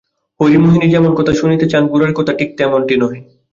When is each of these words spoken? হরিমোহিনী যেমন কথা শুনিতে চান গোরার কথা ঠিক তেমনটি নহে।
হরিমোহিনী 0.39 0.87
যেমন 0.91 1.11
কথা 1.15 1.33
শুনিতে 1.33 1.65
চান 1.71 1.83
গোরার 1.91 2.13
কথা 2.17 2.31
ঠিক 2.39 2.49
তেমনটি 2.57 2.95
নহে। 2.97 3.19